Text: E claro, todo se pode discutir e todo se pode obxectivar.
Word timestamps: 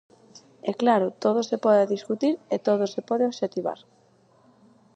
E 0.69 0.71
claro, 0.81 1.07
todo 1.23 1.39
se 1.49 1.57
pode 1.65 1.91
discutir 1.95 2.35
e 2.53 2.55
todo 2.67 2.83
se 2.93 3.01
pode 3.09 3.23
obxectivar. 3.29 3.79